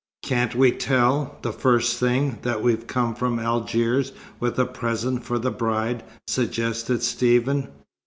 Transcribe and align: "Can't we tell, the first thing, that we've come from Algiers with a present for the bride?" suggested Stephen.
"Can't 0.23 0.55
we 0.55 0.71
tell, 0.71 1.37
the 1.43 1.53
first 1.53 1.99
thing, 1.99 2.39
that 2.41 2.63
we've 2.63 2.87
come 2.87 3.13
from 3.13 3.37
Algiers 3.37 4.13
with 4.39 4.57
a 4.57 4.65
present 4.65 5.23
for 5.23 5.37
the 5.37 5.51
bride?" 5.51 6.01
suggested 6.25 7.03
Stephen. 7.03 7.67